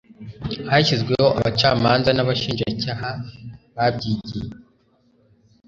[0.71, 3.09] hashyizweho abacamanza n'abashinjacyaha
[3.75, 4.49] babyigiye